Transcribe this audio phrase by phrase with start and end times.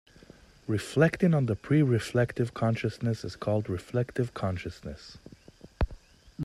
[0.65, 5.19] Reflecting on the pre-reflective consciousness is called "reflective" consciousness.